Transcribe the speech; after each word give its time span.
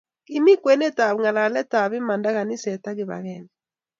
Kimi 0.25 0.53
kwenet 0.61 0.97
ab 1.07 1.15
ngalalet 1.21 1.71
ab 1.81 1.91
imanda 1.99 2.29
kaniset 2.35 2.83
ak 2.89 2.95
kipangenge 2.97 3.51